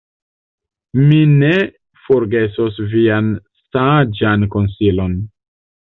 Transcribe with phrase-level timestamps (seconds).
[1.09, 1.51] Mi ne
[2.05, 3.31] forgesos vian
[3.77, 5.15] saĝan konsilon.